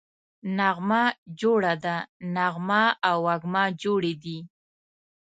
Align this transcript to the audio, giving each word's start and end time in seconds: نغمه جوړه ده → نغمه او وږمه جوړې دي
نغمه 0.57 1.03
جوړه 1.39 1.73
ده 1.83 1.97
→ 2.03 2.05
نغمه 2.35 2.83
او 3.09 3.17
وږمه 3.25 3.63
جوړې 3.83 4.13
دي 4.23 4.39